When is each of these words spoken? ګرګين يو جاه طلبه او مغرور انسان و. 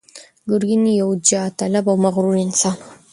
ګرګين 0.49 0.83
يو 1.01 1.09
جاه 1.27 1.49
طلبه 1.59 1.91
او 1.93 2.01
مغرور 2.03 2.35
انسان 2.45 2.77
و. 2.81 2.85